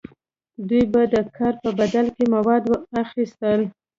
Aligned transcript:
دوی 0.67 0.83
به 0.93 1.01
د 1.13 1.15
کار 1.37 1.53
په 1.63 1.69
بدل 1.79 2.05
کې 2.15 2.25
مواد 2.35 2.63
اخیستل. 3.03 3.61